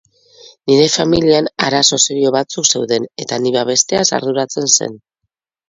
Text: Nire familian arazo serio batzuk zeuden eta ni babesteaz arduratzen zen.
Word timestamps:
Nire 0.69 0.87
familian 0.93 1.49
arazo 1.65 1.99
serio 2.07 2.33
batzuk 2.37 2.71
zeuden 2.73 3.07
eta 3.27 3.41
ni 3.47 3.55
babesteaz 3.59 4.05
arduratzen 4.21 4.77
zen. 4.77 5.01